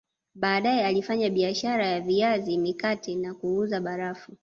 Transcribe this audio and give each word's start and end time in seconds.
Baadae 0.35 0.85
alifanya 0.85 1.29
biashara 1.29 1.85
ya 1.87 2.01
viazi 2.01 2.57
mikate 2.57 3.15
na 3.15 3.33
kuuza 3.33 3.81
barafu 3.81 4.37